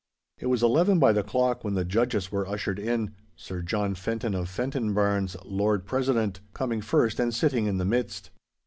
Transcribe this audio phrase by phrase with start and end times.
[0.39, 4.33] It was eleven by the clock when the judges were ushered in, Sir John Fenton
[4.33, 8.31] of Fentonbarns, Lord President, coming first and sitting in the midst.